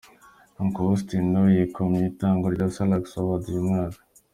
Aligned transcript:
Uncle 0.61 0.83
Austin 0.91 1.23
na 1.31 1.39
we 1.43 1.49
yikomye 1.57 2.01
itangwa 2.11 2.47
rya 2.55 2.67
Salax 2.75 3.03
Awards 3.19 3.45
uyu 3.51 3.67
mwaka. 3.67 3.99